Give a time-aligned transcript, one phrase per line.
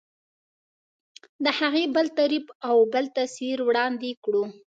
[1.45, 4.43] د هغې بل تعریف او بل تصویر وړاندې کړو.